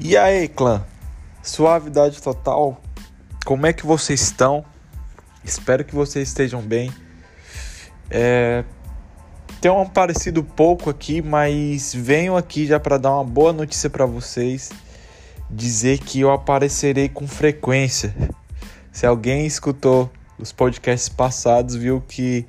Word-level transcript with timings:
E 0.00 0.16
aí, 0.16 0.46
clã? 0.46 0.86
Suavidade 1.42 2.22
total. 2.22 2.80
Como 3.44 3.66
é 3.66 3.72
que 3.72 3.84
vocês 3.84 4.20
estão? 4.20 4.64
Espero 5.44 5.84
que 5.84 5.92
vocês 5.92 6.28
estejam 6.28 6.62
bem. 6.62 6.92
É... 8.08 8.62
Tenho 9.60 9.80
aparecido 9.80 10.44
pouco 10.44 10.88
aqui, 10.88 11.20
mas 11.20 11.92
venho 11.92 12.36
aqui 12.36 12.64
já 12.64 12.78
para 12.78 12.96
dar 12.96 13.10
uma 13.10 13.24
boa 13.24 13.52
notícia 13.52 13.90
para 13.90 14.06
vocês. 14.06 14.70
Dizer 15.50 15.98
que 15.98 16.20
eu 16.20 16.30
aparecerei 16.30 17.08
com 17.08 17.26
frequência. 17.26 18.14
Se 18.92 19.04
alguém 19.04 19.46
escutou 19.46 20.08
os 20.38 20.52
podcasts 20.52 21.08
passados, 21.08 21.74
viu 21.74 22.00
que 22.06 22.46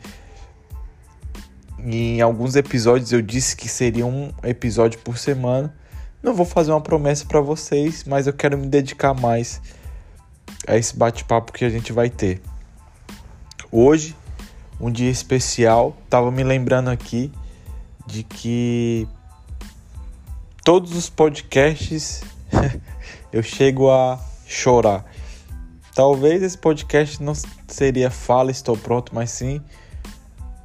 em 1.79 2.21
alguns 2.21 2.55
episódios 2.55 3.11
eu 3.11 3.23
disse 3.23 3.55
que 3.55 3.67
seria 3.67 4.05
um 4.05 4.31
episódio 4.43 4.99
por 4.99 5.17
semana. 5.17 5.73
Não 6.21 6.33
vou 6.33 6.45
fazer 6.45 6.71
uma 6.71 6.81
promessa 6.81 7.25
para 7.25 7.39
vocês, 7.39 8.03
mas 8.03 8.27
eu 8.27 8.33
quero 8.33 8.57
me 8.57 8.67
dedicar 8.67 9.13
mais 9.13 9.61
a 10.67 10.75
esse 10.75 10.95
bate-papo 10.95 11.53
que 11.53 11.63
a 11.63 11.69
gente 11.69 11.93
vai 11.93 12.09
ter. 12.09 12.41
Hoje, 13.71 14.15
um 14.81 14.91
dia 14.91 15.09
especial, 15.09 15.95
tava 16.09 16.29
me 16.29 16.43
lembrando 16.43 16.89
aqui 16.89 17.31
de 18.05 18.23
que 18.23 19.07
todos 20.63 20.93
os 20.95 21.09
podcasts 21.09 22.21
eu 23.31 23.41
chego 23.41 23.89
a 23.89 24.19
chorar. 24.45 25.05
Talvez 25.95 26.43
esse 26.43 26.57
podcast 26.57 27.21
não 27.23 27.33
seria 27.67 28.11
Fala 28.11 28.51
Estou 28.51 28.75
Pronto, 28.75 29.13
mas 29.15 29.31
sim 29.31 29.61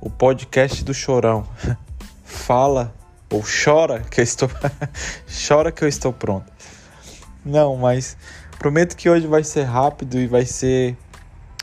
o 0.01 0.11
podcast 0.11 0.83
do 0.85 0.93
Chorão. 0.93 1.47
Fala 2.25 2.93
ou 3.31 3.43
chora 3.43 4.01
que 4.01 4.21
eu 4.21 4.25
estou 4.25 4.51
chora 5.49 5.73
que 5.73 5.83
eu 5.83 5.89
estou 5.89 6.13
pronto. 6.13 6.53
Não, 7.45 7.77
mas 7.77 8.17
prometo 8.59 8.97
que 8.97 9.09
hoje 9.09 9.27
vai 9.27 9.45
ser 9.45 9.65
rápido 9.65 10.19
e 10.19 10.27
vai 10.27 10.47
ser 10.47 10.97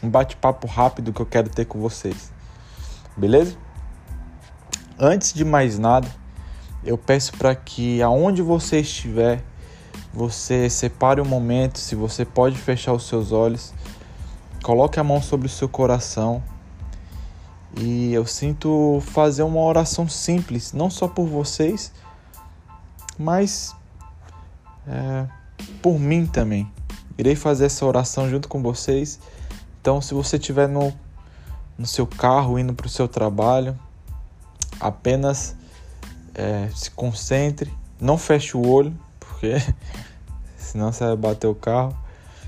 um 0.03 0.09
bate-papo 0.09 0.67
rápido 0.67 1.13
que 1.13 1.21
eu 1.21 1.25
quero 1.25 1.49
ter 1.49 1.65
com 1.65 1.79
vocês. 1.79 2.31
Beleza? 3.15 3.55
Antes 4.99 5.33
de 5.33 5.43
mais 5.43 5.79
nada, 5.79 6.07
eu 6.83 6.97
peço 6.97 7.33
para 7.37 7.55
que 7.55 8.01
aonde 8.01 8.41
você 8.41 8.79
estiver, 8.79 9.43
você 10.13 10.69
separe 10.69 11.21
um 11.21 11.25
momento, 11.25 11.79
se 11.79 11.95
você 11.95 12.25
pode 12.25 12.57
fechar 12.57 12.93
os 12.93 13.07
seus 13.07 13.31
olhos, 13.31 13.73
coloque 14.63 14.99
a 14.99 15.03
mão 15.03 15.21
sobre 15.21 15.47
o 15.47 15.49
seu 15.49 15.69
coração 15.69 16.43
e 17.77 18.13
eu 18.13 18.25
sinto 18.25 19.01
fazer 19.01 19.43
uma 19.43 19.61
oração 19.61 20.07
simples, 20.07 20.73
não 20.73 20.89
só 20.89 21.07
por 21.07 21.25
vocês, 21.25 21.91
mas 23.17 23.75
é, 24.87 25.27
por 25.81 25.99
mim 25.99 26.25
também. 26.25 26.71
Irei 27.17 27.35
fazer 27.35 27.65
essa 27.65 27.85
oração 27.85 28.29
junto 28.29 28.47
com 28.47 28.61
vocês. 28.61 29.19
Então, 29.79 30.01
se 30.01 30.13
você 30.13 30.37
estiver 30.37 30.67
no, 30.67 30.93
no 31.77 31.85
seu 31.85 32.05
carro 32.05 32.59
indo 32.59 32.73
para 32.73 32.87
o 32.87 32.89
seu 32.89 33.07
trabalho, 33.07 33.77
apenas 34.79 35.55
é, 36.33 36.69
se 36.73 36.91
concentre, 36.91 37.71
não 37.99 38.17
feche 38.17 38.57
o 38.57 38.67
olho, 38.67 38.93
porque 39.19 39.53
senão 40.57 40.91
você 40.91 41.05
vai 41.05 41.15
bater 41.15 41.47
o 41.47 41.55
carro. 41.55 41.95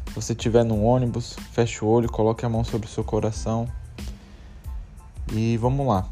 Se 0.08 0.16
você 0.16 0.34
estiver 0.34 0.64
no 0.64 0.84
ônibus, 0.84 1.36
feche 1.52 1.84
o 1.84 1.88
olho, 1.88 2.12
coloque 2.12 2.46
a 2.46 2.50
mão 2.50 2.64
sobre 2.64 2.88
o 2.88 2.90
seu 2.90 3.04
coração. 3.04 3.68
E 5.32 5.58
vamos 5.58 5.88
lá. 5.88 6.08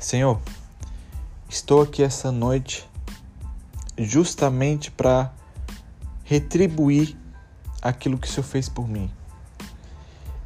Senhor, 0.00 0.40
estou 1.48 1.82
aqui 1.82 2.02
essa 2.02 2.30
noite 2.30 2.88
justamente 3.98 4.90
para 4.90 5.32
retribuir 6.24 7.16
aquilo 7.82 8.18
que 8.18 8.26
o 8.26 8.30
Senhor 8.30 8.44
fez 8.44 8.68
por 8.68 8.88
mim. 8.88 9.10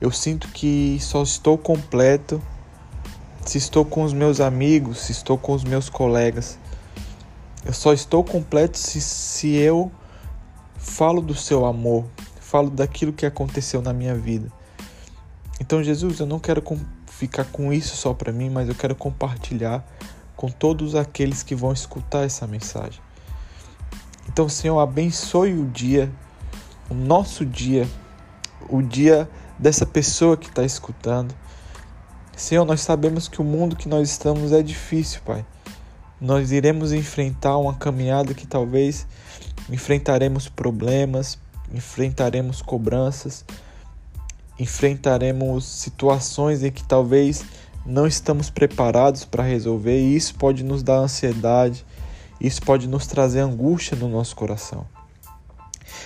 Eu 0.00 0.10
sinto 0.10 0.48
que 0.48 0.98
só 1.00 1.22
estou 1.22 1.56
completo 1.56 2.40
se 3.44 3.58
estou 3.58 3.84
com 3.84 4.02
os 4.02 4.12
meus 4.12 4.40
amigos, 4.40 4.98
se 5.00 5.12
estou 5.12 5.36
com 5.36 5.52
os 5.52 5.64
meus 5.64 5.88
colegas. 5.88 6.58
Eu 7.64 7.72
só 7.72 7.92
estou 7.92 8.24
completo 8.24 8.78
se, 8.78 9.00
se 9.00 9.54
eu 9.54 9.92
falo 10.76 11.20
do 11.20 11.34
seu 11.34 11.64
amor, 11.64 12.04
falo 12.40 12.70
daquilo 12.70 13.12
que 13.12 13.26
aconteceu 13.26 13.82
na 13.82 13.92
minha 13.92 14.14
vida. 14.14 14.50
Então, 15.60 15.82
Jesus, 15.82 16.20
eu 16.20 16.26
não 16.26 16.38
quero 16.38 16.62
ficar 17.18 17.44
com 17.44 17.72
isso 17.72 17.96
só 17.96 18.12
para 18.12 18.32
mim, 18.32 18.50
mas 18.50 18.68
eu 18.68 18.74
quero 18.74 18.94
compartilhar 18.94 19.84
com 20.36 20.48
todos 20.48 20.94
aqueles 20.94 21.42
que 21.42 21.54
vão 21.54 21.72
escutar 21.72 22.24
essa 22.24 22.46
mensagem. 22.46 23.00
Então, 24.28 24.48
Senhor, 24.48 24.80
abençoe 24.80 25.54
o 25.54 25.66
dia, 25.66 26.10
o 26.90 26.94
nosso 26.94 27.46
dia, 27.46 27.88
o 28.68 28.82
dia 28.82 29.28
dessa 29.58 29.86
pessoa 29.86 30.36
que 30.36 30.48
está 30.48 30.64
escutando. 30.64 31.34
Senhor, 32.36 32.64
nós 32.64 32.80
sabemos 32.80 33.28
que 33.28 33.40
o 33.40 33.44
mundo 33.44 33.76
que 33.76 33.88
nós 33.88 34.10
estamos 34.10 34.50
é 34.50 34.60
difícil, 34.60 35.20
Pai. 35.24 35.46
Nós 36.20 36.50
iremos 36.50 36.92
enfrentar 36.92 37.56
uma 37.58 37.74
caminhada 37.74 38.34
que 38.34 38.46
talvez 38.46 39.06
enfrentaremos 39.70 40.48
problemas, 40.48 41.38
enfrentaremos 41.72 42.60
cobranças, 42.60 43.44
enfrentaremos 44.58 45.64
situações 45.64 46.62
em 46.62 46.70
que 46.70 46.84
talvez 46.84 47.44
não 47.84 48.06
estamos 48.06 48.48
preparados 48.50 49.24
para 49.24 49.42
resolver 49.42 49.98
e 49.98 50.16
isso 50.16 50.34
pode 50.36 50.64
nos 50.64 50.82
dar 50.82 50.96
ansiedade, 50.96 51.84
isso 52.40 52.62
pode 52.62 52.88
nos 52.88 53.06
trazer 53.06 53.40
angústia 53.40 53.96
no 53.96 54.08
nosso 54.08 54.34
coração. 54.34 54.86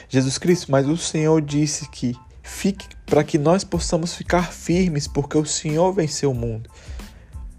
Jesus 0.08 0.38
Cristo, 0.38 0.70
mas 0.70 0.88
o 0.88 0.96
Senhor 0.96 1.40
disse 1.40 1.88
que 1.88 2.16
fique 2.42 2.86
para 3.06 3.22
que 3.22 3.38
nós 3.38 3.64
possamos 3.64 4.14
ficar 4.14 4.52
firmes, 4.52 5.06
porque 5.06 5.36
o 5.36 5.44
Senhor 5.44 5.92
venceu 5.92 6.30
o 6.30 6.34
mundo. 6.34 6.70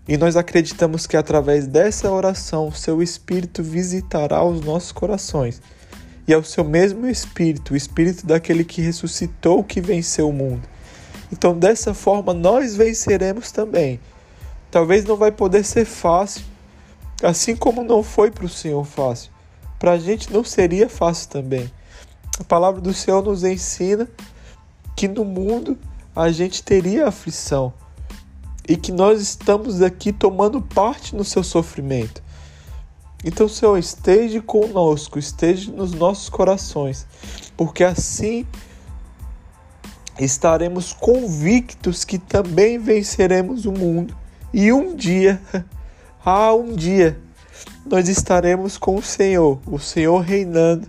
E 0.08 0.18
nós 0.18 0.36
acreditamos 0.36 1.06
que 1.06 1.16
através 1.16 1.68
dessa 1.68 2.12
oração, 2.12 2.68
o 2.68 2.74
seu 2.74 3.02
Espírito 3.02 3.62
visitará 3.62 4.44
os 4.44 4.62
nossos 4.62 4.92
corações. 4.92 5.62
E 6.28 6.34
é 6.34 6.38
o 6.38 6.44
seu 6.44 6.64
mesmo 6.64 7.06
Espírito, 7.08 7.74
o 7.74 7.78
Espírito 7.78 8.26
daquele 8.26 8.64
que 8.64 8.82
ressuscitou, 8.82 9.64
que 9.64 9.80
venceu 9.80 10.28
o 10.28 10.34
mundo 10.34 10.68
então, 11.31 11.57
dessa 11.57 11.94
forma, 11.94 12.34
nós 12.34 12.75
venceremos 12.75 13.51
também. 13.51 14.00
Talvez 14.72 15.06
não 15.06 15.16
vai 15.16 15.31
poder 15.31 15.63
ser 15.63 15.85
fácil, 15.85 16.44
assim 17.23 17.56
como 17.56 17.84
não 17.84 18.03
foi 18.03 18.31
para 18.31 18.45
o 18.45 18.50
Senhor 18.50 18.84
fácil. 18.84 19.31
Para 19.78 19.91
a 19.91 20.00
gente 20.00 20.31
não 20.31 20.44
seria 20.44 20.90
fácil 20.90 21.29
também. 21.29 21.72
A 22.40 22.44
palavra 22.44 22.81
do 22.81 22.94
Senhor 22.94 23.23
nos 23.23 23.44
ensina 23.44 24.07
que 24.95 25.07
no 25.07 25.23
mundo 25.23 25.78
a 26.16 26.31
gente 26.31 26.63
teria 26.63 27.07
aflição 27.07 27.73
e 28.67 28.75
que 28.75 28.91
nós 28.91 29.22
estamos 29.22 29.81
aqui 29.81 30.11
tomando 30.11 30.61
parte 30.61 31.16
no 31.16 31.23
seu 31.23 31.44
sofrimento. 31.44 32.22
Então, 33.23 33.47
Senhor, 33.50 33.78
esteja 33.78 34.41
conosco, 34.41 35.19
esteja 35.19 35.72
nos 35.72 35.91
nossos 35.91 36.29
corações, 36.29 37.06
porque 37.57 37.84
assim 37.84 38.46
estaremos 40.25 40.94
convictos 40.94 42.03
que 42.03 42.18
também 42.18 42.78
venceremos 42.78 43.66
o 43.66 43.72
mundo 43.72 44.16
e 44.53 44.72
um 44.74 44.96
dia, 44.96 45.40
ah, 46.25 46.53
um 46.53 46.74
dia, 46.74 47.18
nós 47.85 48.09
estaremos 48.09 48.78
com 48.78 48.96
o 48.96 49.02
Senhor, 49.02 49.59
o 49.66 49.79
Senhor 49.79 50.19
reinando 50.19 50.88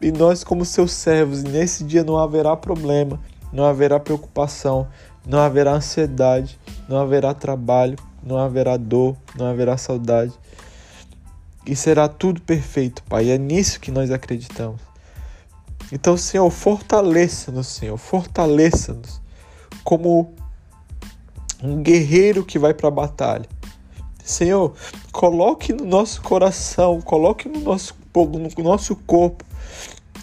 e 0.00 0.12
nós, 0.12 0.44
como 0.44 0.64
seus 0.64 0.92
servos, 0.92 1.42
e 1.42 1.48
nesse 1.48 1.84
dia 1.84 2.04
não 2.04 2.18
haverá 2.18 2.56
problema, 2.56 3.18
não 3.52 3.64
haverá 3.64 3.98
preocupação, 3.98 4.86
não 5.26 5.38
haverá 5.38 5.72
ansiedade, 5.72 6.58
não 6.88 6.98
haverá 6.98 7.32
trabalho, 7.32 7.96
não 8.22 8.38
haverá 8.38 8.76
dor, 8.76 9.16
não 9.36 9.46
haverá 9.46 9.76
saudade. 9.76 10.32
E 11.66 11.74
será 11.74 12.08
tudo 12.08 12.40
perfeito, 12.40 13.02
Pai. 13.04 13.30
É 13.30 13.38
nisso 13.38 13.80
que 13.80 13.90
nós 13.90 14.10
acreditamos. 14.10 14.80
Então, 15.92 16.16
Senhor, 16.16 16.50
fortaleça-nos, 16.50 17.68
Senhor, 17.68 17.96
fortaleça-nos 17.96 19.20
como 19.84 20.34
um 21.62 21.80
guerreiro 21.80 22.44
que 22.44 22.58
vai 22.58 22.74
para 22.74 22.88
a 22.88 22.90
batalha. 22.90 23.48
Senhor, 24.24 24.74
coloque 25.12 25.72
no 25.72 25.84
nosso 25.84 26.20
coração, 26.22 27.00
coloque 27.00 27.48
no 27.48 27.60
nosso, 27.60 27.94
no 28.12 28.64
nosso 28.64 28.96
corpo 28.96 29.44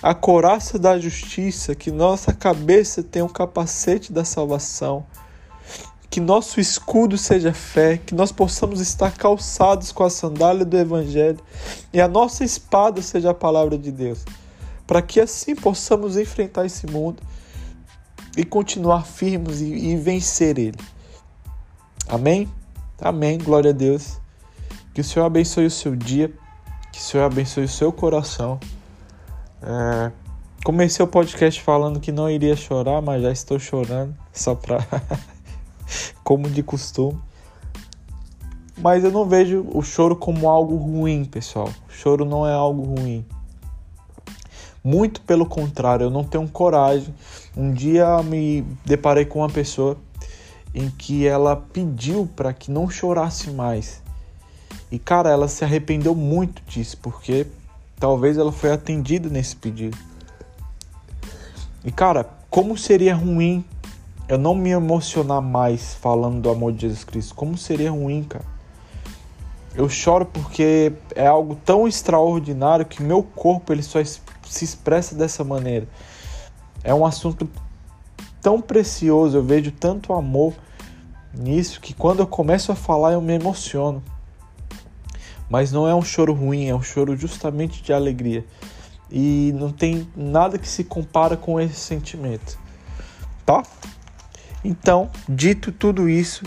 a 0.02 0.14
coraça 0.14 0.78
da 0.78 1.00
justiça, 1.00 1.74
que 1.74 1.90
nossa 1.90 2.34
cabeça 2.34 3.02
tenha 3.02 3.24
um 3.24 3.30
capacete 3.30 4.12
da 4.12 4.26
salvação, 4.26 5.06
que 6.10 6.20
nosso 6.20 6.60
escudo 6.60 7.18
seja 7.18 7.54
fé, 7.54 7.98
que 8.06 8.14
nós 8.14 8.30
possamos 8.30 8.82
estar 8.82 9.16
calçados 9.16 9.94
com 9.94 10.04
a 10.04 10.10
sandália 10.10 10.66
do 10.66 10.78
Evangelho 10.78 11.40
e 11.94 12.02
a 12.02 12.08
nossa 12.10 12.44
espada 12.44 13.02
seja 13.02 13.30
a 13.30 13.34
palavra 13.34 13.78
de 13.78 13.94
Deus 13.94 14.26
para 14.86 15.02
que 15.02 15.20
assim 15.20 15.56
possamos 15.56 16.18
enfrentar 16.18 16.66
esse 16.66 16.86
mundo 16.88 17.22
e 18.36 18.44
continuar 18.44 19.06
firmes 19.06 19.62
e, 19.62 19.66
e 19.66 19.96
vencer 19.96 20.58
ele. 20.58 20.80
Amém? 22.08 22.50
Amém. 23.02 23.38
Glória 23.38 23.72
a 23.72 23.74
Deus. 23.74 24.20
Que 24.94 25.02
o 25.02 25.04
Senhor 25.04 25.26
abençoe 25.26 25.66
o 25.66 25.72
seu 25.72 25.96
dia, 25.96 26.32
que 26.92 27.00
o 27.00 27.02
Senhor 27.02 27.24
abençoe 27.24 27.64
o 27.64 27.70
seu 27.70 27.92
coração. 27.92 28.60
É, 29.62 30.12
comecei 30.64 31.04
o 31.04 31.08
podcast 31.08 31.62
falando 31.62 32.00
que 32.00 32.12
não 32.12 32.30
iria 32.30 32.56
chorar, 32.56 33.02
mas 33.02 33.22
já 33.22 33.32
estou 33.32 33.58
chorando, 33.60 34.16
só 34.32 34.54
pra. 34.54 34.86
como 36.24 36.50
de 36.50 36.64
costume. 36.64 37.20
Mas 38.78 39.04
eu 39.04 39.12
não 39.12 39.26
vejo 39.26 39.66
o 39.72 39.82
choro 39.82 40.16
como 40.16 40.50
algo 40.50 40.76
ruim, 40.76 41.26
pessoal. 41.26 41.70
O 41.88 41.92
choro 41.92 42.26
não 42.26 42.48
é 42.48 42.54
algo 42.54 42.84
ruim. 42.84 43.26
Muito 44.84 45.22
pelo 45.22 45.46
contrário, 45.46 46.06
eu 46.06 46.10
não 46.10 46.24
tenho 46.24 46.48
coragem. 46.50 47.14
Um 47.56 47.72
dia 47.72 48.22
me 48.22 48.66
deparei 48.84 49.24
com 49.24 49.40
uma 49.40 49.50
pessoa 49.50 49.98
em 50.76 50.90
que 50.90 51.26
ela 51.26 51.56
pediu 51.56 52.28
para 52.36 52.52
que 52.52 52.70
não 52.70 52.90
chorasse 52.90 53.50
mais. 53.52 54.02
E 54.92 55.00
cara, 55.00 55.30
ela 55.30 55.48
se 55.48 55.64
arrependeu 55.64 56.14
muito 56.14 56.62
disso, 56.68 56.98
porque 57.02 57.48
talvez 57.98 58.38
ela 58.38 58.52
foi 58.52 58.72
atendida 58.72 59.30
nesse 59.30 59.56
pedido. 59.56 59.98
E 61.86 61.92
cara, 61.92 62.30
como 62.50 62.78
seria 62.78 63.16
ruim 63.16 63.64
eu 64.28 64.38
não 64.38 64.56
me 64.56 64.70
emocionar 64.70 65.42
mais 65.42 65.94
falando 65.96 66.42
do 66.42 66.50
amor 66.50 66.74
de 66.74 66.82
Jesus 66.82 67.04
Cristo? 67.04 67.36
Como 67.36 67.58
seria 67.58 67.92
ruim, 67.92 68.24
cara? 68.24 68.46
Eu 69.76 69.90
choro 69.90 70.26
porque 70.26 70.94
é 71.16 71.26
algo 71.26 71.56
tão 71.56 71.88
extraordinário 71.88 72.86
que 72.86 73.02
meu 73.02 73.24
corpo 73.24 73.74
ele 73.74 73.82
só 73.82 74.00
se 74.54 74.64
expressa 74.64 75.16
dessa 75.16 75.44
maneira. 75.44 75.88
É 76.84 76.94
um 76.94 77.06
assunto 77.06 77.50
tão 78.42 78.62
precioso, 78.62 79.38
eu 79.38 79.44
vejo 79.44 79.72
tanto 79.72 80.14
amor 80.14 80.54
nisso 81.34 81.80
que 81.80 81.94
quando 81.94 82.20
eu 82.20 82.28
começo 82.28 82.72
a 82.72 82.76
falar 82.76 83.14
eu 83.14 83.22
me 83.22 83.34
emociono. 83.34 84.04
Mas 85.50 85.72
não 85.72 85.88
é 85.88 85.94
um 85.94 86.02
choro 86.02 86.34
ruim, 86.34 86.68
é 86.68 86.76
um 86.76 86.82
choro 86.82 87.16
justamente 87.16 87.82
de 87.82 87.94
alegria. 87.94 88.46
E 89.12 89.52
não 89.56 89.72
tem 89.72 90.08
nada 90.16 90.58
que 90.58 90.68
se 90.68 90.84
compara 90.84 91.38
com 91.38 91.60
esse 91.60 91.76
sentimento. 91.76 92.58
Tá? 93.46 93.64
Então, 94.64 95.10
dito 95.28 95.72
tudo 95.72 96.10
isso, 96.10 96.44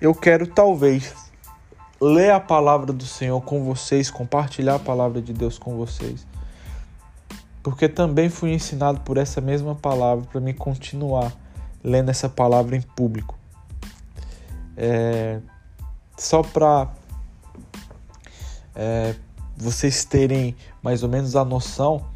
eu 0.00 0.14
quero 0.14 0.46
talvez 0.46 1.14
ler 2.00 2.30
a 2.30 2.40
palavra 2.40 2.92
do 2.92 3.04
Senhor 3.04 3.40
com 3.42 3.64
vocês, 3.64 4.10
compartilhar 4.10 4.76
a 4.76 4.78
palavra 4.78 5.20
de 5.20 5.32
Deus 5.32 5.58
com 5.58 5.76
vocês. 5.76 6.26
Porque 7.66 7.88
também 7.88 8.28
fui 8.28 8.52
ensinado 8.52 9.00
por 9.00 9.16
essa 9.16 9.40
mesma 9.40 9.74
palavra 9.74 10.24
para 10.30 10.40
me 10.40 10.54
continuar 10.54 11.32
lendo 11.82 12.10
essa 12.10 12.28
palavra 12.28 12.76
em 12.76 12.80
público. 12.80 13.36
É, 14.76 15.40
só 16.16 16.44
para 16.44 16.88
é, 18.72 19.16
vocês 19.56 20.04
terem 20.04 20.54
mais 20.80 21.02
ou 21.02 21.08
menos 21.08 21.34
a 21.34 21.44
noção, 21.44 22.06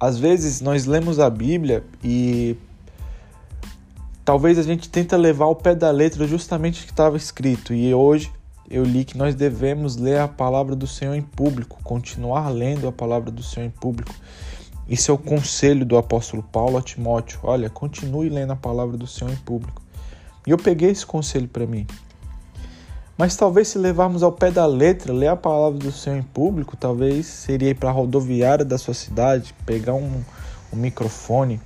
às 0.00 0.18
vezes 0.18 0.60
nós 0.60 0.86
lemos 0.86 1.20
a 1.20 1.30
Bíblia 1.30 1.84
e 2.02 2.56
talvez 4.24 4.58
a 4.58 4.64
gente 4.64 4.88
tenta 4.88 5.16
levar 5.16 5.44
ao 5.44 5.54
pé 5.54 5.72
da 5.72 5.92
letra 5.92 6.26
justamente 6.26 6.82
o 6.82 6.84
que 6.86 6.90
estava 6.90 7.16
escrito. 7.16 7.72
E 7.72 7.94
hoje 7.94 8.28
eu 8.72 8.84
li 8.84 9.04
que 9.04 9.18
nós 9.18 9.34
devemos 9.34 9.96
ler 9.96 10.18
a 10.18 10.26
palavra 10.26 10.74
do 10.74 10.86
Senhor 10.86 11.14
em 11.14 11.20
público, 11.20 11.78
continuar 11.84 12.48
lendo 12.48 12.88
a 12.88 12.92
palavra 12.92 13.30
do 13.30 13.42
Senhor 13.42 13.66
em 13.66 13.70
público. 13.70 14.14
Isso 14.88 15.10
é 15.10 15.14
o 15.14 15.18
conselho 15.18 15.84
do 15.84 15.98
apóstolo 15.98 16.42
Paulo 16.42 16.78
a 16.78 16.82
Timóteo. 16.82 17.38
Olha, 17.42 17.68
continue 17.68 18.30
lendo 18.30 18.54
a 18.54 18.56
palavra 18.56 18.96
do 18.96 19.06
Senhor 19.06 19.30
em 19.30 19.36
público. 19.36 19.82
E 20.46 20.50
eu 20.50 20.56
peguei 20.56 20.88
esse 20.88 21.04
conselho 21.04 21.46
para 21.48 21.66
mim. 21.66 21.86
Mas 23.18 23.36
talvez 23.36 23.68
se 23.68 23.76
levarmos 23.76 24.22
ao 24.22 24.32
pé 24.32 24.50
da 24.50 24.64
letra, 24.64 25.12
ler 25.12 25.28
a 25.28 25.36
palavra 25.36 25.78
do 25.78 25.92
Senhor 25.92 26.16
em 26.16 26.22
público, 26.22 26.74
talvez 26.74 27.26
seria 27.26 27.68
ir 27.68 27.74
para 27.74 27.90
a 27.90 27.92
rodoviária 27.92 28.64
da 28.64 28.78
sua 28.78 28.94
cidade, 28.94 29.54
pegar 29.66 29.92
um, 29.92 30.24
um 30.72 30.76
microfone, 30.76 31.60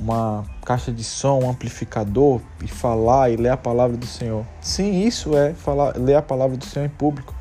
uma 0.00 0.44
caixa 0.64 0.90
de 0.90 1.04
som, 1.04 1.40
um 1.44 1.50
amplificador 1.50 2.40
e 2.64 2.66
falar 2.66 3.30
e 3.30 3.36
ler 3.36 3.50
a 3.50 3.56
palavra 3.56 3.96
do 3.96 4.06
Senhor. 4.06 4.46
Sim, 4.60 5.04
isso 5.06 5.36
é 5.36 5.52
falar, 5.52 5.96
ler 5.96 6.14
a 6.14 6.22
palavra 6.22 6.56
do 6.56 6.64
Senhor 6.64 6.86
em 6.86 6.90
público. 6.90 7.34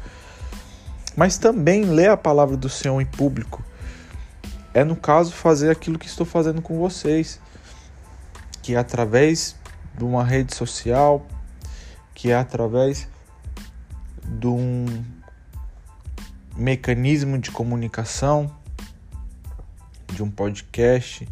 Mas 1.16 1.38
também 1.38 1.86
ler 1.86 2.10
a 2.10 2.18
palavra 2.18 2.58
do 2.58 2.68
Senhor 2.68 3.00
em 3.00 3.06
público 3.06 3.64
é 4.74 4.84
no 4.84 4.96
caso 4.96 5.32
fazer 5.32 5.72
aquilo 5.72 5.98
que 5.98 6.06
estou 6.06 6.26
fazendo 6.26 6.62
com 6.62 6.78
vocês, 6.78 7.40
que 8.62 8.76
é 8.76 8.78
através 8.78 9.56
de 9.98 10.04
uma 10.04 10.24
rede 10.24 10.54
social, 10.54 11.26
que 12.14 12.30
é 12.30 12.36
através 12.36 13.08
de 14.24 14.48
um 14.48 14.86
mecanismo 16.56 17.38
de 17.40 17.52
comunicação, 17.52 18.54
de 20.14 20.22
um 20.22 20.30
podcast, 20.30 21.28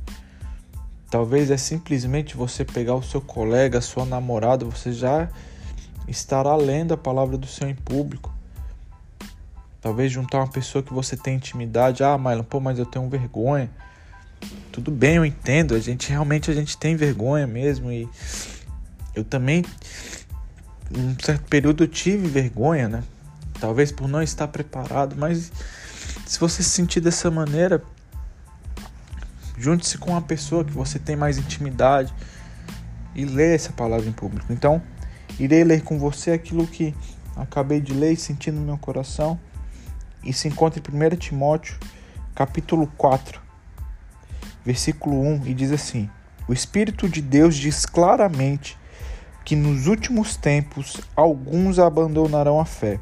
Talvez 1.09 1.49
é 1.49 1.57
simplesmente 1.57 2.35
você 2.35 2.65
pegar 2.65 2.95
o 2.95 3.03
seu 3.03 3.21
colega, 3.21 3.77
a 3.79 3.81
sua 3.81 4.05
namorada, 4.05 4.65
você 4.65 4.91
já 4.91 5.29
estará 6.07 6.55
lendo 6.55 6.93
a 6.93 6.97
palavra 6.97 7.37
do 7.37 7.47
Senhor 7.47 7.69
em 7.69 7.75
público. 7.75 8.33
Talvez 9.81 10.11
juntar 10.11 10.39
uma 10.39 10.49
pessoa 10.49 10.83
que 10.83 10.93
você 10.93 11.15
tem 11.15 11.35
intimidade. 11.35 12.03
Ah, 12.03 12.17
Marlon, 12.17 12.43
pô, 12.43 12.59
mas 12.59 12.77
eu 12.77 12.85
tenho 12.85 13.07
vergonha. 13.07 13.69
Tudo 14.71 14.91
bem, 14.91 15.15
eu 15.15 15.25
entendo. 15.25 15.75
A 15.75 15.79
gente 15.79 16.09
realmente 16.09 16.51
a 16.51 16.53
gente 16.53 16.77
tem 16.77 16.95
vergonha 16.95 17.47
mesmo 17.47 17.91
e 17.91 18.07
eu 19.15 19.23
também 19.23 19.63
um 20.95 21.15
certo 21.23 21.43
período 21.49 21.83
eu 21.83 21.87
tive 21.87 22.27
vergonha, 22.27 22.87
né? 22.87 23.03
Talvez 23.59 23.91
por 23.91 24.07
não 24.07 24.21
estar 24.21 24.47
preparado, 24.47 25.15
mas 25.17 25.51
se 26.25 26.39
você 26.39 26.61
se 26.61 26.69
sentir 26.69 27.01
dessa 27.01 27.31
maneira, 27.31 27.83
Junte-se 29.57 29.97
com 29.97 30.11
uma 30.11 30.21
pessoa 30.21 30.63
que 30.63 30.71
você 30.71 30.99
tem 30.99 31.15
mais 31.15 31.39
intimidade 31.39 32.13
e 33.15 33.25
lê 33.25 33.55
essa 33.55 33.73
palavra 33.73 34.07
em 34.07 34.11
público. 34.11 34.53
Então, 34.53 34.79
irei 35.39 35.63
ler 35.63 35.81
com 35.81 35.97
você 35.97 36.31
aquilo 36.31 36.67
que 36.67 36.93
acabei 37.35 37.81
de 37.81 37.91
ler 37.91 38.13
e 38.13 38.17
sentir 38.17 38.51
no 38.51 38.61
meu 38.61 38.77
coração. 38.77 39.39
E 40.23 40.31
se 40.31 40.47
encontra 40.47 40.79
em 40.79 41.13
1 41.13 41.15
Timóteo, 41.15 41.79
capítulo 42.35 42.85
4, 42.97 43.41
versículo 44.63 45.19
1, 45.21 45.47
e 45.47 45.53
diz 45.55 45.71
assim: 45.71 46.07
O 46.47 46.53
Espírito 46.53 47.09
de 47.09 47.21
Deus 47.21 47.55
diz 47.55 47.85
claramente 47.85 48.77
que 49.43 49.55
nos 49.55 49.87
últimos 49.87 50.35
tempos 50.35 51.01
alguns 51.15 51.79
abandonarão 51.79 52.59
a 52.59 52.65
fé. 52.65 52.99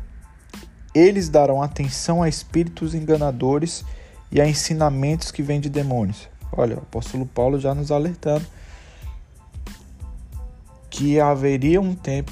Eles 0.93 1.27
darão 1.27 1.61
atenção 1.61 2.23
a 2.23 2.29
espíritos 2.29 2.93
enganadores 2.93 3.83
e 4.31 4.39
a 4.39 4.47
ensinamentos 4.47 5.31
que 5.31 5.43
vêm 5.43 5.59
de 5.59 5.69
demônios 5.69 6.29
Olha, 6.57 6.77
o 6.77 6.79
apóstolo 6.79 7.25
Paulo 7.25 7.59
já 7.59 7.73
nos 7.73 7.91
alertando 7.91 8.45
que 10.89 11.19
haveria 11.19 11.81
um 11.81 11.93
tempo 11.93 12.31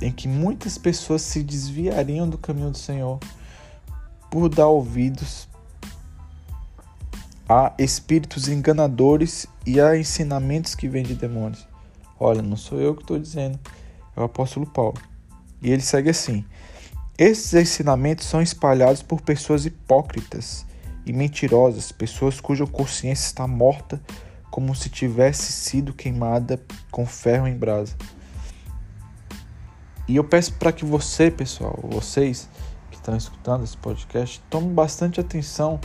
em 0.00 0.12
que 0.12 0.28
muitas 0.28 0.78
pessoas 0.78 1.22
se 1.22 1.42
desviariam 1.42 2.28
do 2.28 2.38
caminho 2.38 2.70
do 2.70 2.78
Senhor 2.78 3.18
por 4.30 4.48
dar 4.48 4.68
ouvidos 4.68 5.48
a 7.48 7.72
espíritos 7.78 8.46
enganadores 8.46 9.46
e 9.66 9.80
a 9.80 9.96
ensinamentos 9.96 10.74
que 10.74 10.86
vêm 10.86 11.02
de 11.02 11.14
demônios. 11.14 11.66
Olha, 12.20 12.42
não 12.42 12.56
sou 12.56 12.80
eu 12.80 12.94
que 12.94 13.02
estou 13.02 13.18
dizendo, 13.18 13.58
é 14.16 14.20
o 14.20 14.24
apóstolo 14.24 14.66
Paulo. 14.66 14.98
E 15.60 15.70
ele 15.70 15.82
segue 15.82 16.10
assim: 16.10 16.44
esses 17.16 17.52
ensinamentos 17.54 18.26
são 18.26 18.40
espalhados 18.40 19.02
por 19.02 19.20
pessoas 19.20 19.66
hipócritas 19.66 20.64
e 21.08 21.12
mentirosas, 21.12 21.90
pessoas 21.92 22.40
cuja 22.40 22.66
consciência 22.66 23.26
está 23.26 23.46
morta 23.46 24.00
como 24.50 24.74
se 24.74 24.88
tivesse 24.88 25.52
sido 25.52 25.92
queimada 25.92 26.60
com 26.90 27.06
ferro 27.06 27.46
em 27.46 27.56
brasa. 27.56 27.94
E 30.06 30.16
eu 30.16 30.24
peço 30.24 30.54
para 30.54 30.72
que 30.72 30.84
você, 30.84 31.30
pessoal, 31.30 31.78
vocês 31.82 32.48
que 32.90 32.96
estão 32.96 33.16
escutando 33.16 33.62
esse 33.62 33.76
podcast, 33.76 34.40
tomem 34.48 34.72
bastante 34.72 35.20
atenção 35.20 35.78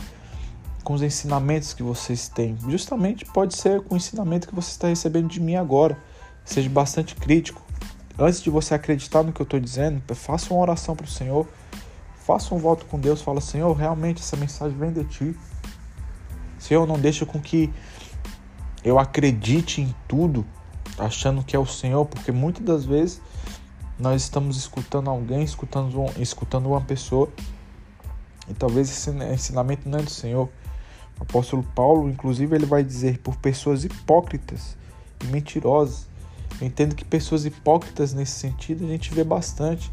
com 0.82 0.94
os 0.94 1.02
ensinamentos 1.02 1.74
que 1.74 1.82
vocês 1.82 2.28
têm. 2.28 2.56
Justamente 2.68 3.24
pode 3.26 3.56
ser 3.56 3.82
com 3.82 3.94
o 3.94 3.96
ensinamento 3.96 4.48
que 4.48 4.54
você 4.54 4.70
está 4.70 4.88
recebendo 4.88 5.28
de 5.28 5.40
mim 5.40 5.56
agora. 5.56 5.98
Seja 6.44 6.68
bastante 6.68 7.14
crítico. 7.14 7.62
Antes 8.18 8.42
de 8.42 8.50
você 8.50 8.74
acreditar 8.74 9.22
no 9.22 9.32
que 9.32 9.40
eu 9.40 9.44
estou 9.44 9.60
dizendo, 9.60 10.02
faça 10.14 10.52
uma 10.52 10.62
oração 10.62 10.94
para 10.96 11.04
o 11.04 11.08
Senhor 11.08 11.46
Faça 12.26 12.54
um 12.54 12.58
voto 12.58 12.86
com 12.86 12.98
Deus, 12.98 13.20
fala, 13.20 13.40
Senhor, 13.40 13.72
realmente 13.74 14.22
essa 14.22 14.36
mensagem 14.36 14.76
vem 14.76 14.92
de 14.92 15.04
ti. 15.04 15.36
Senhor, 16.58 16.86
não 16.86 16.98
deixa 16.98 17.26
com 17.26 17.38
que 17.38 17.70
eu 18.82 18.98
acredite 18.98 19.82
em 19.82 19.94
tudo, 20.08 20.46
achando 20.98 21.42
que 21.44 21.54
é 21.54 21.58
o 21.58 21.66
Senhor, 21.66 22.06
porque 22.06 22.32
muitas 22.32 22.64
das 22.64 22.84
vezes 22.86 23.20
nós 23.98 24.22
estamos 24.22 24.56
escutando 24.56 25.10
alguém, 25.10 25.42
escutando, 25.42 26.10
escutando 26.18 26.66
uma 26.66 26.80
pessoa, 26.80 27.28
e 28.48 28.54
talvez 28.54 28.90
esse 28.90 29.10
ensinamento 29.10 29.86
não 29.86 29.98
é 29.98 30.02
do 30.02 30.10
Senhor. 30.10 30.48
O 31.18 31.22
apóstolo 31.22 31.62
Paulo, 31.74 32.08
inclusive, 32.08 32.56
ele 32.56 32.66
vai 32.66 32.82
dizer 32.82 33.18
por 33.18 33.36
pessoas 33.36 33.84
hipócritas 33.84 34.76
e 35.22 35.26
mentirosas. 35.26 36.06
Eu 36.60 36.66
entendo 36.66 36.94
que 36.94 37.04
pessoas 37.04 37.44
hipócritas 37.44 38.14
nesse 38.14 38.32
sentido 38.32 38.84
a 38.84 38.88
gente 38.88 39.14
vê 39.14 39.22
bastante. 39.22 39.92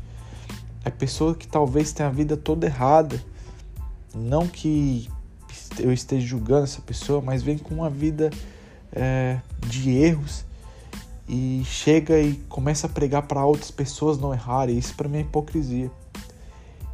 É 0.84 0.90
pessoa 0.90 1.36
que 1.36 1.48
talvez 1.48 1.92
tenha 1.92 2.10
a 2.10 2.12
vida 2.12 2.36
toda 2.36 2.66
errada. 2.66 3.22
Não 4.14 4.48
que 4.48 5.10
eu 5.80 5.92
esteja 5.92 6.26
julgando 6.26 6.64
essa 6.64 6.82
pessoa, 6.82 7.22
mas 7.22 7.44
vem 7.44 7.58
com 7.58 7.74
uma 7.76 7.90
vida 7.90 8.30
é, 8.92 9.40
de 9.68 9.92
erros 9.92 10.46
e 11.28 11.62
chega 11.66 12.20
e 12.20 12.36
começa 12.50 12.88
a 12.88 12.90
pregar 12.90 13.24
para 13.24 13.46
outras 13.46 13.72
pessoas 13.72 14.18
não 14.18 14.34
errarem. 14.34 14.78
Isso 14.78 14.94
para 14.96 15.08
mim 15.08 15.20
é 15.20 15.22
hipocrisia. 15.22 15.92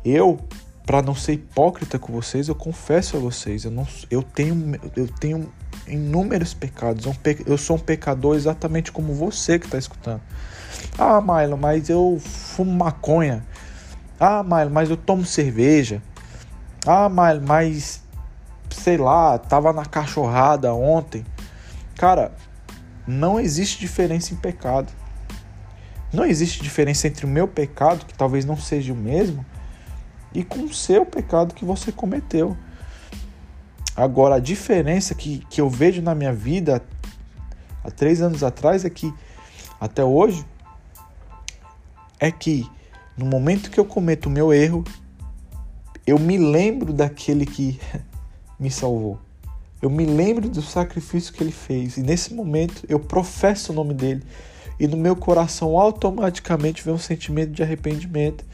Eu, 0.06 0.39
para 0.86 1.01
não 1.01 1.15
ser 1.15 1.34
hipócrita 1.34 1.98
com 1.98 2.13
vocês, 2.13 2.48
eu 2.48 2.56
confesso 2.56 3.17
a 3.17 3.20
vocês, 3.20 3.65
eu, 3.65 3.72
não, 3.72 3.86
eu, 4.12 4.22
tenho, 4.22 4.79
eu 4.96 5.08
tenho 5.08 5.51
inúmeros 5.88 6.53
pecados. 6.53 7.06
Eu 7.46 7.58
sou 7.58 7.77
um 7.77 7.79
pecador 7.79 8.36
exatamente 8.36 8.91
como 8.91 9.13
você 9.13 9.58
que 9.58 9.65
está 9.65 9.77
escutando. 9.77 10.22
Ah, 10.98 11.20
Milo, 11.22 11.58
mas 11.58 11.89
eu 11.89 12.20
fumo 12.24 12.72
maconha. 12.72 13.44
Ah, 14.20 14.44
Milo, 14.44 14.72
mas 14.72 14.90
eu 14.90 14.98
tomo 14.98 15.26
cerveja. 15.26 16.02
Ah, 16.86 17.08
Milo, 17.10 17.46
mas 17.48 18.02
sei 18.70 18.98
lá, 18.98 19.38
tava 19.38 19.72
na 19.74 19.86
cachorrada 19.86 20.74
ontem. 20.74 21.26
Cara, 21.96 22.32
não 23.06 23.40
existe 23.40 23.80
diferença 23.80 24.34
em 24.34 24.38
pecado. 24.38 24.92
Não 26.12 26.26
existe 26.26 26.62
diferença 26.64 27.08
entre 27.08 27.26
o 27.26 27.30
meu 27.30 27.48
pecado, 27.48 28.06
que 28.06 28.14
talvez 28.14 28.46
não 28.46 28.58
seja 28.58 28.94
o 28.94 28.96
mesmo, 28.96 29.46
e 30.34 30.44
com 30.44 30.64
o 30.64 30.74
seu 30.74 31.06
pecado 31.06 31.54
que 31.54 31.66
você 31.66 31.92
cometeu. 31.92 32.56
Agora, 33.96 34.36
a 34.36 34.40
diferença 34.40 35.16
que, 35.16 35.40
que 35.50 35.60
eu 35.60 35.70
vejo 35.70 36.02
na 36.02 36.14
minha 36.14 36.32
vida 36.32 36.82
há 37.84 37.92
três 37.92 38.22
anos 38.22 38.44
atrás 38.44 38.86
é 38.86 38.90
que, 38.90 39.14
até 39.82 40.04
hoje, 40.04 40.46
é 42.20 42.32
que 42.32 42.70
no 43.18 43.26
momento 43.26 43.72
que 43.72 43.80
eu 43.80 43.86
cometo 43.86 44.28
o 44.28 44.30
meu 44.30 44.54
erro, 44.54 44.84
eu 46.06 46.20
me 46.20 46.38
lembro 46.38 46.94
daquele 46.94 47.46
que 47.46 47.80
me 48.60 48.70
salvou. 48.70 49.20
Eu 49.82 49.90
me 49.90 50.06
lembro 50.06 50.50
do 50.50 50.62
sacrifício 50.62 51.34
que 51.34 51.44
ele 51.44 51.52
fez. 51.52 51.98
E 51.98 52.02
nesse 52.02 52.34
momento 52.34 52.84
eu 52.88 53.00
professo 53.00 53.72
o 53.72 53.76
nome 53.76 53.94
dele. 53.94 54.24
E 54.80 54.88
no 54.88 54.96
meu 54.96 55.16
coração 55.16 55.78
automaticamente 55.78 56.84
vem 56.84 56.94
um 56.94 57.00
sentimento 57.00 57.52
de 57.52 57.64
arrependimento, 57.64 58.46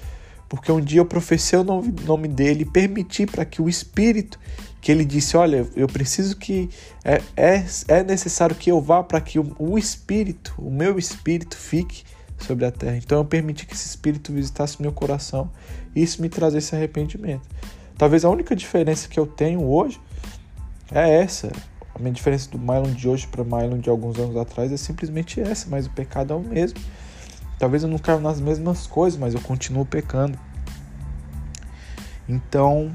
porque 0.48 0.72
um 0.72 0.80
dia 0.80 1.02
eu 1.02 1.06
professei 1.06 1.60
o 1.60 1.64
nome, 1.64 2.28
dele 2.28 2.62
e 2.62 2.66
permiti 2.66 3.26
para 3.26 3.44
que 3.44 3.62
o 3.62 3.68
Espírito 3.68 4.40
que 4.80 4.92
ele 4.92 5.06
disse, 5.06 5.38
olha, 5.38 5.66
eu 5.78 5.88
preciso 5.88 6.36
que 6.36 6.70
é, 7.06 7.22
é, 7.38 7.66
é 7.88 8.04
necessário 8.04 8.54
que 8.54 8.70
eu 8.70 8.82
vá 8.82 9.02
para 9.02 9.22
que 9.22 9.40
o, 9.40 9.56
o 9.58 9.78
Espírito, 9.78 10.54
o 10.58 10.70
meu 10.70 11.00
Espírito 11.00 11.56
fique 11.56 12.04
sobre 12.38 12.66
a 12.66 12.72
terra. 12.72 12.98
Então 12.98 13.18
eu 13.20 13.26
permiti 13.26 13.66
que 13.66 13.74
esse 13.74 13.88
Espírito 13.88 14.32
visitasse 14.32 14.82
meu 14.82 14.92
coração 14.92 15.50
e 15.96 16.04
isso 16.04 16.22
me 16.22 16.30
trazesse 16.30 16.76
arrependimento. 16.76 17.48
Talvez 17.98 18.26
a 18.26 18.30
única 18.30 18.56
diferença 18.56 19.08
que 19.08 19.20
eu 19.20 19.26
tenho 19.26 19.64
hoje 19.64 20.00
é 20.92 21.22
essa. 21.22 21.52
A 21.96 22.00
minha 22.00 22.12
diferença 22.12 22.50
do 22.50 22.58
Mylon 22.58 22.92
de 22.94 23.08
hoje 23.08 23.28
para 23.28 23.42
o 23.42 23.46
Mylon 23.46 23.78
de 23.78 23.90
alguns 23.90 24.18
anos 24.18 24.36
atrás 24.36 24.72
é 24.72 24.78
simplesmente 24.78 25.40
essa, 25.40 25.68
mas 25.70 25.86
o 25.86 25.92
pecado 25.92 26.34
é 26.34 26.36
o 26.36 26.40
mesmo. 26.40 26.80
Talvez 27.60 27.84
eu 27.84 27.90
não 27.90 28.00
caia 28.00 28.20
nas 28.20 28.42
mesmas 28.42 28.88
coisas, 28.88 29.20
mas 29.20 29.34
eu 29.34 29.42
continuo 29.42 29.86
pecando. 29.86 30.38
Então, 32.28 32.92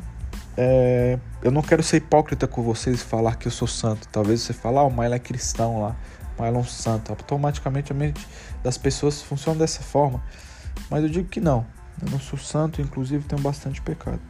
é, 0.56 1.18
eu 1.42 1.52
não 1.52 1.62
quero 1.62 1.82
ser 1.82 1.98
hipócrita 1.98 2.48
com 2.48 2.62
vocês 2.62 3.00
e 3.00 3.04
falar 3.04 3.36
que 3.36 3.46
eu 3.46 3.52
sou 3.52 3.68
santo. 3.68 4.08
Talvez 4.10 4.42
você 4.42 4.52
fale, 4.52 4.78
ah, 4.78 4.82
o 4.82 4.90
Mylon 4.90 5.14
é 5.14 5.18
cristão 5.18 5.80
lá, 5.80 5.96
o 6.38 6.42
Mylon 6.42 6.60
é 6.60 6.64
santo. 6.64 7.10
Automaticamente 7.10 7.92
a 7.92 7.94
mente 7.94 8.26
das 8.62 8.78
pessoas 8.78 9.22
funciona 9.22 9.58
dessa 9.58 9.82
forma. 9.82 10.22
Mas 10.90 11.02
eu 11.02 11.08
digo 11.08 11.28
que 11.28 11.40
não. 11.40 11.66
Eu 12.00 12.10
não 12.10 12.20
sou 12.20 12.38
santo, 12.38 12.80
inclusive 12.80 13.24
tenho 13.24 13.42
bastante 13.42 13.82
pecado. 13.82 14.20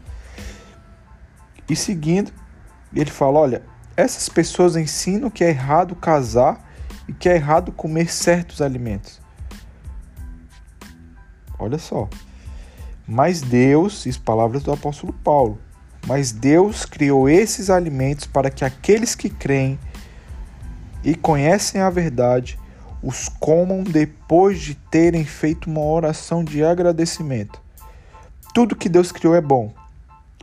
E 1.68 1.76
seguindo, 1.76 2.32
ele 2.94 3.10
fala: 3.10 3.38
olha, 3.40 3.62
essas 3.96 4.28
pessoas 4.28 4.76
ensinam 4.76 5.30
que 5.30 5.44
é 5.44 5.50
errado 5.50 5.94
casar 5.94 6.64
e 7.06 7.12
que 7.12 7.28
é 7.28 7.34
errado 7.34 7.72
comer 7.72 8.10
certos 8.10 8.62
alimentos. 8.62 9.20
Olha 11.58 11.78
só. 11.78 12.08
Mas 13.06 13.40
Deus, 13.40 14.06
as 14.06 14.16
palavras 14.16 14.62
do 14.62 14.70
apóstolo 14.70 15.12
Paulo, 15.12 15.58
mas 16.06 16.30
Deus 16.30 16.84
criou 16.84 17.28
esses 17.28 17.70
alimentos 17.70 18.26
para 18.26 18.50
que 18.50 18.64
aqueles 18.64 19.14
que 19.14 19.28
creem 19.28 19.78
e 21.02 21.14
conhecem 21.14 21.80
a 21.80 21.90
verdade 21.90 22.58
os 23.02 23.28
comam 23.28 23.82
depois 23.82 24.60
de 24.60 24.74
terem 24.74 25.24
feito 25.24 25.70
uma 25.70 25.82
oração 25.82 26.42
de 26.42 26.64
agradecimento. 26.64 27.60
Tudo 28.52 28.76
que 28.76 28.88
Deus 28.88 29.12
criou 29.12 29.34
é 29.34 29.40
bom 29.40 29.72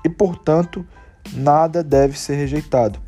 e, 0.04 0.10
portanto, 0.10 0.86
nada 1.34 1.84
deve 1.84 2.18
ser 2.18 2.36
rejeitado. 2.36 3.00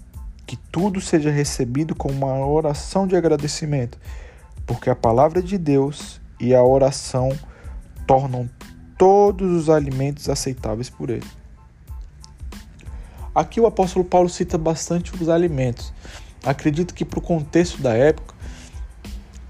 Que 0.46 0.58
tudo 0.58 1.00
seja 1.00 1.30
recebido 1.30 1.96
com 1.96 2.10
uma 2.10 2.46
oração 2.46 3.06
de 3.06 3.16
agradecimento, 3.16 3.98
porque 4.66 4.90
a 4.90 4.96
palavra 4.96 5.42
de 5.42 5.58
Deus 5.58 6.20
e 6.40 6.54
a 6.56 6.64
oração 6.64 7.30
tornam 8.06 8.50
todos 8.98 9.52
os 9.52 9.70
alimentos 9.70 10.30
aceitáveis 10.30 10.90
por 10.90 11.10
ele. 11.10 11.28
Aqui 13.36 13.60
o 13.60 13.68
apóstolo 13.68 14.04
Paulo 14.04 14.30
cita 14.30 14.58
bastante 14.58 15.14
os 15.14 15.30
alimentos. 15.30 15.94
Acredito 16.44 16.94
que 16.94 17.04
para 17.04 17.20
o 17.20 17.22
contexto 17.22 17.82
da 17.82 17.94
época 17.94 18.36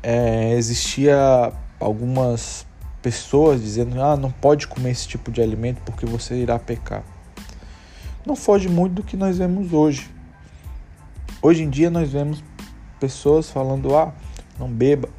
é, 0.01 0.53
existia 0.53 1.53
algumas 1.79 2.65
pessoas 3.01 3.61
dizendo 3.61 4.01
ah 4.01 4.17
não 4.17 4.31
pode 4.31 4.67
comer 4.67 4.91
esse 4.91 5.07
tipo 5.07 5.31
de 5.31 5.41
alimento 5.41 5.81
porque 5.85 6.05
você 6.05 6.35
irá 6.35 6.57
pecar 6.57 7.03
não 8.27 8.35
foge 8.35 8.67
muito 8.67 8.95
do 8.95 9.03
que 9.03 9.15
nós 9.15 9.37
vemos 9.37 9.71
hoje. 9.71 10.09
Hoje 11.41 11.63
em 11.63 11.69
dia 11.69 11.89
nós 11.89 12.11
vemos 12.11 12.43
pessoas 12.99 13.49
falando: 13.49 13.95
ah, 13.95 14.13
não 14.59 14.69
beba, 14.69 15.09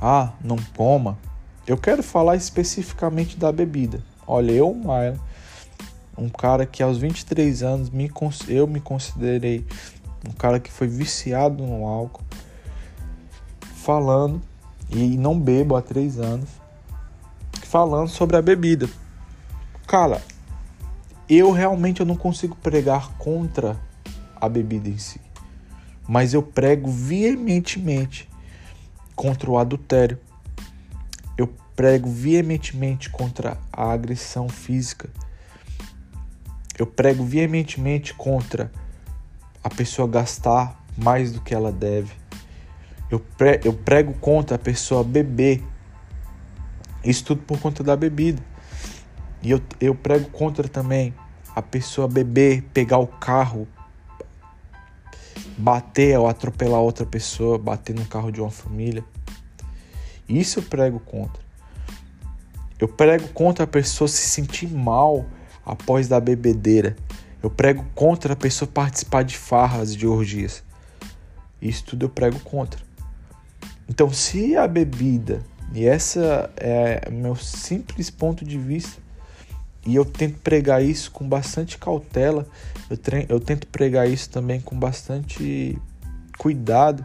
ah, 0.00 0.32
não 0.42 0.56
coma. 0.74 1.18
Eu 1.66 1.76
quero 1.76 2.02
falar 2.02 2.36
especificamente 2.36 3.36
da 3.36 3.52
bebida. 3.52 4.02
Olha, 4.26 4.52
eu, 4.52 4.72
Maia, 4.72 5.20
um 6.16 6.28
cara 6.28 6.64
que 6.64 6.82
aos 6.82 6.98
23 6.98 7.62
anos 7.62 7.90
me, 7.90 8.10
eu 8.48 8.66
me 8.66 8.80
considerei 8.80 9.66
um 10.28 10.32
cara 10.32 10.58
que 10.58 10.70
foi 10.70 10.86
viciado 10.86 11.64
no 11.64 11.86
álcool, 11.86 12.22
falando, 13.74 14.40
e 14.88 15.16
não 15.16 15.38
bebo 15.38 15.76
há 15.76 15.82
três 15.82 16.18
anos, 16.18 16.48
falando 17.64 18.08
sobre 18.08 18.36
a 18.36 18.42
bebida. 18.42 18.88
Cara, 19.86 20.22
eu 21.28 21.50
realmente 21.50 22.00
eu 22.00 22.06
não 22.06 22.16
consigo 22.16 22.56
pregar 22.56 23.08
contra 23.18 23.76
a 24.36 24.48
bebida 24.48 24.88
em 24.88 24.98
si, 24.98 25.20
mas 26.08 26.32
eu 26.32 26.42
prego 26.42 26.90
veementemente 26.90 28.28
contra 29.14 29.50
o 29.50 29.58
adultério. 29.58 30.18
Eu 31.36 31.52
prego 31.74 32.08
veementemente 32.08 33.10
contra 33.10 33.58
a 33.72 33.92
agressão 33.92 34.48
física. 34.48 35.10
Eu 36.78 36.86
prego 36.86 37.24
veementemente 37.24 38.12
contra 38.14 38.70
a 39.62 39.68
pessoa 39.70 40.08
gastar 40.08 40.84
mais 40.96 41.32
do 41.32 41.40
que 41.40 41.54
ela 41.54 41.72
deve. 41.72 42.12
Eu, 43.10 43.22
eu 43.62 43.72
prego 43.72 44.12
contra 44.14 44.56
a 44.56 44.58
pessoa 44.58 45.04
beber. 45.04 45.62
Isso 47.04 47.24
tudo 47.24 47.42
por 47.42 47.58
conta 47.60 47.82
da 47.82 47.96
bebida. 47.96 48.42
E 49.42 49.50
eu, 49.50 49.60
eu 49.80 49.94
prego 49.94 50.30
contra 50.30 50.66
também 50.66 51.14
a 51.54 51.62
pessoa 51.62 52.08
beber, 52.08 52.62
pegar 52.74 52.98
o 52.98 53.06
carro, 53.06 53.68
bater 55.56 56.18
ou 56.18 56.26
atropelar 56.26 56.80
outra 56.80 57.06
pessoa, 57.06 57.58
bater 57.58 57.94
no 57.94 58.04
carro 58.06 58.32
de 58.32 58.40
uma 58.40 58.50
família. 58.50 59.04
Isso 60.28 60.58
eu 60.58 60.62
prego 60.62 60.98
contra. 60.98 61.42
Eu 62.78 62.88
prego 62.88 63.28
contra 63.28 63.64
a 63.64 63.68
pessoa 63.68 64.08
se 64.08 64.26
sentir 64.28 64.66
mal 64.66 65.26
após 65.64 66.08
da 66.08 66.20
bebedeira. 66.20 66.96
Eu 67.42 67.50
prego 67.50 67.84
contra 67.94 68.32
a 68.32 68.36
pessoa 68.36 68.68
participar 68.72 69.22
de 69.22 69.36
farras, 69.36 69.94
de 69.94 70.06
orgias. 70.06 70.62
Isso 71.60 71.84
tudo 71.84 72.06
eu 72.06 72.08
prego 72.08 72.38
contra. 72.40 72.80
Então, 73.88 74.12
se 74.12 74.56
a 74.56 74.66
bebida, 74.66 75.42
e 75.72 75.84
essa 75.84 76.50
é 76.56 77.10
meu 77.10 77.36
simples 77.36 78.10
ponto 78.10 78.44
de 78.44 78.58
vista, 78.58 79.02
e 79.86 79.94
eu 79.94 80.04
tento 80.04 80.38
pregar 80.38 80.82
isso 80.82 81.10
com 81.10 81.28
bastante 81.28 81.76
cautela, 81.76 82.46
eu, 82.88 82.98
eu 83.28 83.40
tento 83.40 83.66
pregar 83.66 84.08
isso 84.08 84.30
também 84.30 84.60
com 84.60 84.78
bastante 84.78 85.78
cuidado. 86.38 87.04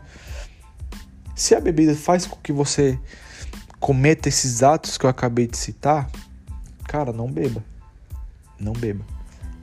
Se 1.36 1.54
a 1.56 1.60
bebida 1.60 1.96
faz 1.96 2.26
com 2.26 2.38
que 2.38 2.54
você 2.54 2.98
cometa 3.80 4.30
esses 4.30 4.64
atos 4.64 4.98
que 4.98 5.06
eu 5.06 5.10
acabei 5.10 5.48
de 5.48 5.58
citar, 5.58 6.10
cara, 6.88 7.12
não 7.12 7.30
beba. 7.30 7.64
Não 8.60 8.74
beba. 8.74 9.06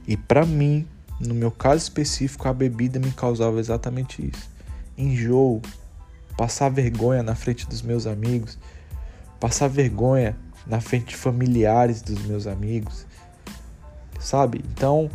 E 0.06 0.16
para 0.16 0.46
mim, 0.46 0.86
no 1.20 1.34
meu 1.34 1.50
caso 1.50 1.82
específico, 1.82 2.48
a 2.48 2.52
bebida 2.52 2.98
me 2.98 3.10
causava 3.10 3.58
exatamente 3.58 4.30
isso. 4.32 4.50
Enjoo, 4.96 5.60
passar 6.36 6.70
vergonha 6.70 7.22
na 7.22 7.34
frente 7.34 7.66
dos 7.68 7.82
meus 7.82 8.06
amigos, 8.06 8.58
passar 9.40 9.68
vergonha 9.68 10.36
na 10.66 10.80
frente 10.80 11.08
de 11.08 11.16
familiares 11.16 12.02
dos 12.02 12.22
meus 12.24 12.46
amigos, 12.46 13.06
sabe? 14.18 14.64
Então, 14.72 15.10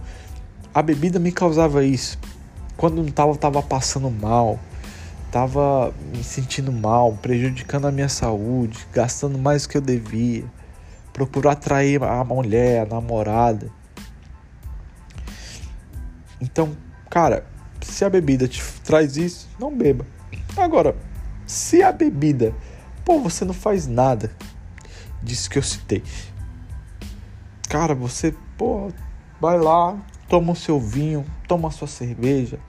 A 0.74 0.82
bebida 0.82 1.20
me 1.20 1.34
causava 1.34 1.84
isso. 1.84 2.18
Quando 2.78 3.04
não 3.04 3.12
tava, 3.12 3.36
tava 3.36 3.62
passando 3.62 4.10
mal, 4.10 4.58
tava 5.30 5.94
me 6.16 6.24
sentindo 6.24 6.72
mal, 6.72 7.12
prejudicando 7.22 7.88
a 7.88 7.92
minha 7.92 8.08
saúde, 8.08 8.80
gastando 8.94 9.38
mais 9.38 9.64
do 9.64 9.70
que 9.70 9.78
eu 9.78 9.82
devia, 9.82 10.46
procurar 11.14 11.54
atrair 11.54 12.02
a 12.04 12.24
mulher, 12.24 12.82
a 12.82 12.86
namorada. 12.86 13.72
Então, 16.40 16.76
cara, 17.10 17.46
se 17.82 18.04
a 18.04 18.10
bebida 18.10 18.48
te 18.48 18.62
traz 18.84 19.18
isso, 19.18 19.48
não 19.60 19.76
beba. 19.76 20.06
Agora, 20.58 20.96
se 21.46 21.82
a 21.84 21.92
bebida, 21.92 22.54
pô, 23.06 23.20
você 23.20 23.46
não 23.46 23.54
faz 23.54 23.88
nada 23.88 24.32
disso 25.22 25.50
que 25.50 25.58
eu 25.58 25.64
citei. 25.64 26.04
Cara, 27.70 27.94
você, 27.94 28.34
pô, 28.58 28.92
vai 29.40 29.58
lá, 29.60 29.98
toma 30.28 30.54
o 30.54 30.56
seu 30.56 30.80
vinho, 30.80 31.26
toma 31.48 31.68
a 31.68 31.72
sua 31.72 31.88
cerveja. 31.88 32.60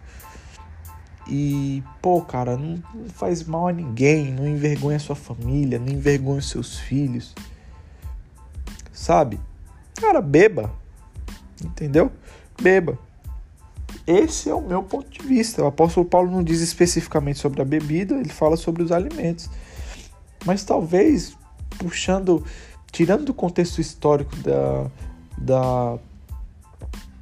E, 1.28 1.82
pô, 2.00 2.20
cara, 2.22 2.56
não 2.56 2.82
faz 3.14 3.44
mal 3.44 3.68
a 3.68 3.72
ninguém, 3.72 4.32
não 4.32 4.46
envergonha 4.46 4.96
a 4.96 5.00
sua 5.00 5.16
família, 5.16 5.78
não 5.78 5.88
envergonha 5.88 6.38
os 6.38 6.50
seus 6.50 6.78
filhos. 6.78 7.34
Sabe? 9.02 9.40
Cara, 10.00 10.23
beba. 10.23 10.73
Entendeu? 11.61 12.12
Beba. 12.62 12.97
Esse 14.06 14.49
é 14.49 14.54
o 14.54 14.61
meu 14.61 14.85
ponto 14.85 15.11
de 15.11 15.26
vista. 15.26 15.61
O 15.61 15.66
apóstolo 15.66 16.06
Paulo 16.06 16.30
não 16.30 16.40
diz 16.40 16.61
especificamente 16.61 17.40
sobre 17.40 17.61
a 17.61 17.64
bebida, 17.64 18.14
ele 18.14 18.28
fala 18.28 18.56
sobre 18.56 18.80
os 18.80 18.92
alimentos. 18.92 19.50
Mas 20.47 20.62
talvez, 20.62 21.37
puxando, 21.78 22.47
tirando 22.92 23.25
do 23.25 23.35
contexto 23.35 23.80
histórico 23.80 24.37
da, 24.37 24.88
da, 25.37 25.99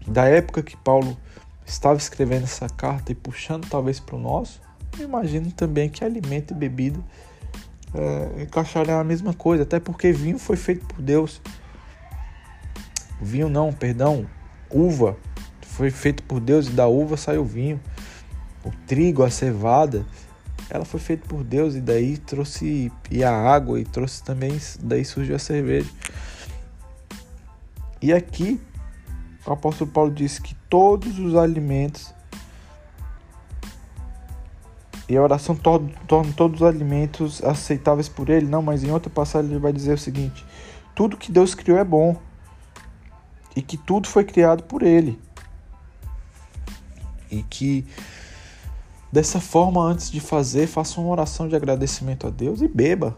da 0.07 0.25
época 0.27 0.63
que 0.63 0.77
Paulo 0.77 1.17
estava 1.65 1.97
escrevendo 1.97 2.45
essa 2.45 2.69
carta 2.69 3.11
e 3.11 3.15
puxando 3.15 3.67
talvez 3.71 3.99
para 3.99 4.17
o 4.17 4.21
nosso, 4.21 4.61
imagino 4.99 5.51
também 5.53 5.89
que 5.89 6.05
alimento 6.05 6.51
e 6.51 6.55
bebida 6.55 7.01
é, 7.95 8.43
encaixarem 8.43 8.93
a 8.93 9.03
mesma 9.03 9.33
coisa, 9.33 9.63
até 9.63 9.81
porque 9.81 10.13
vinho 10.13 10.39
foi 10.39 10.57
feito 10.57 10.85
por 10.85 11.01
Deus. 11.01 11.41
Vinho 13.21 13.49
não, 13.49 13.73
perdão, 13.73 14.27
uva 14.71 15.17
foi 15.81 15.91
feito 15.91 16.23
por 16.25 16.41
Deus 16.41 16.67
e 16.67 16.73
da 16.73 16.87
uva 16.87 17.17
saiu 17.17 17.43
vinho. 17.43 17.81
O 18.63 18.71
trigo, 18.87 19.23
a 19.23 19.31
cevada, 19.31 20.05
ela 20.69 20.85
foi 20.85 21.01
feita 21.01 21.27
por 21.27 21.43
Deus 21.43 21.75
e 21.75 21.81
daí 21.81 22.19
trouxe 22.19 22.93
e 23.11 23.25
a 23.25 23.35
água 23.35 23.81
e 23.81 23.85
trouxe 23.85 24.23
também 24.23 24.61
daí 24.83 25.05
surgiu 25.07 25.37
a 25.37 25.39
cerveja. 25.39 25.91
E 28.03 28.13
aqui 28.13 28.61
o 29.47 29.53
apóstolo 29.53 29.91
Paulo 29.91 30.13
disse 30.13 30.41
que 30.43 30.55
todos 30.69 31.19
os 31.19 31.35
alimentos 31.35 32.13
e 35.09 35.17
a 35.17 35.23
oração 35.23 35.57
torna 35.57 36.33
todos 36.37 36.61
os 36.61 36.67
alimentos 36.67 37.43
aceitáveis 37.43 38.09
por 38.09 38.29
ele. 38.29 38.47
Não, 38.47 38.61
mas 38.61 38.85
em 38.85 38.91
outra 38.91 39.11
passagem 39.11 39.51
ele 39.51 39.59
vai 39.59 39.73
dizer 39.73 39.95
o 39.95 39.99
seguinte: 39.99 40.45
tudo 40.95 41.17
que 41.17 41.33
Deus 41.33 41.55
criou 41.55 41.79
é 41.79 41.85
bom 41.85 42.21
e 43.55 43.63
que 43.63 43.77
tudo 43.77 44.09
foi 44.09 44.25
criado 44.25 44.63
por 44.65 44.83
ele 44.83 45.19
e 47.31 47.43
que 47.45 47.87
dessa 49.13 49.41
forma, 49.41 49.83
antes 49.83 50.11
de 50.11 50.21
fazer, 50.21 50.67
faça 50.67 51.01
uma 51.01 51.11
oração 51.11 51.49
de 51.49 51.55
agradecimento 51.55 52.27
a 52.27 52.31
Deus 52.31 52.61
e 52.61 52.69
beba. 52.69 53.17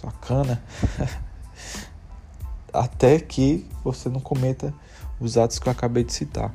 Sacana. 0.00 0.62
Até 2.72 3.18
que 3.18 3.66
você 3.82 4.08
não 4.08 4.20
cometa 4.20 4.74
os 5.18 5.38
atos 5.38 5.58
que 5.58 5.68
eu 5.68 5.72
acabei 5.72 6.04
de 6.04 6.12
citar. 6.12 6.52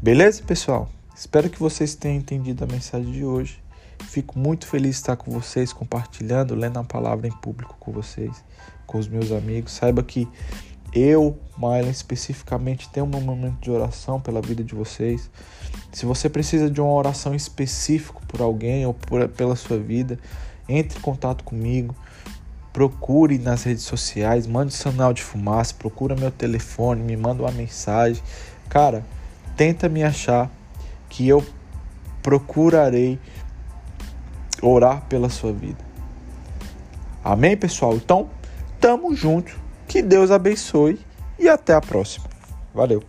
Beleza, 0.00 0.42
pessoal? 0.42 0.88
Espero 1.14 1.48
que 1.48 1.58
vocês 1.58 1.94
tenham 1.94 2.18
entendido 2.18 2.64
a 2.64 2.66
mensagem 2.66 3.12
de 3.12 3.24
hoje. 3.24 3.62
Fico 4.08 4.38
muito 4.38 4.66
feliz 4.66 4.96
de 4.96 4.96
estar 4.96 5.16
com 5.16 5.30
vocês, 5.30 5.72
compartilhando, 5.72 6.54
lendo 6.54 6.78
a 6.78 6.84
palavra 6.84 7.26
em 7.26 7.32
público 7.32 7.76
com 7.78 7.92
vocês, 7.92 8.44
com 8.86 8.98
os 8.98 9.08
meus 9.08 9.30
amigos. 9.32 9.72
Saiba 9.72 10.02
que 10.02 10.28
eu, 10.96 11.36
Mylan, 11.58 11.90
especificamente, 11.90 12.88
tenho 12.88 13.04
um 13.04 13.20
momento 13.20 13.60
de 13.60 13.70
oração 13.70 14.18
pela 14.18 14.40
vida 14.40 14.64
de 14.64 14.74
vocês. 14.74 15.30
Se 15.92 16.06
você 16.06 16.28
precisa 16.28 16.70
de 16.70 16.80
uma 16.80 16.92
oração 16.92 17.34
específica 17.34 18.18
por 18.26 18.40
alguém 18.40 18.86
ou 18.86 18.94
por, 18.94 19.28
pela 19.28 19.54
sua 19.54 19.78
vida, 19.78 20.18
entre 20.68 20.98
em 20.98 21.02
contato 21.02 21.44
comigo. 21.44 21.94
Procure 22.72 23.38
nas 23.38 23.62
redes 23.62 23.84
sociais, 23.84 24.46
mande 24.46 24.74
sinal 24.74 25.12
de 25.12 25.22
fumaça, 25.22 25.74
procura 25.74 26.14
meu 26.14 26.30
telefone, 26.30 27.02
me 27.02 27.16
manda 27.16 27.42
uma 27.42 27.52
mensagem. 27.52 28.22
Cara, 28.68 29.04
tenta 29.56 29.88
me 29.88 30.02
achar 30.02 30.50
que 31.08 31.26
eu 31.26 31.44
procurarei 32.22 33.18
orar 34.60 35.02
pela 35.08 35.28
sua 35.30 35.52
vida. 35.52 35.84
Amém, 37.24 37.56
pessoal? 37.56 37.94
Então, 37.94 38.28
tamo 38.80 39.14
junto. 39.14 39.65
Que 39.96 40.02
Deus 40.02 40.30
abençoe 40.30 41.00
e 41.38 41.48
até 41.48 41.72
a 41.72 41.80
próxima. 41.80 42.26
Valeu! 42.74 43.02